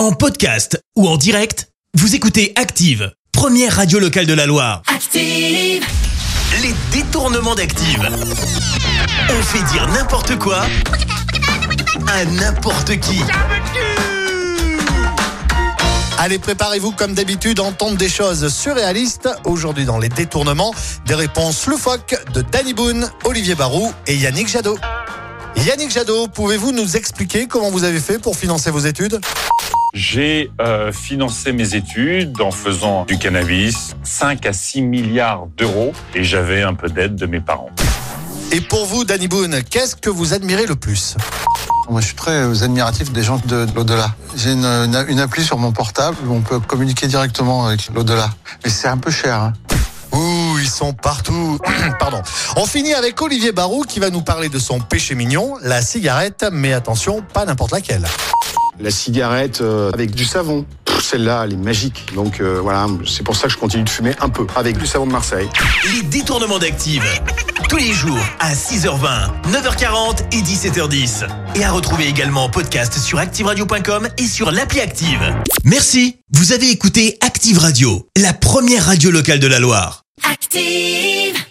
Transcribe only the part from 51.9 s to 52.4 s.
Pardon.